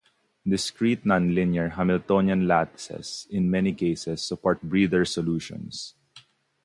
Discrete 0.47 1.03
nonlinear 1.03 1.73
Hamiltonian 1.73 2.47
lattices 2.47 3.27
in 3.29 3.51
many 3.51 3.71
cases 3.71 4.23
support 4.23 4.63
breather 4.63 5.05
solutions. 5.05 5.93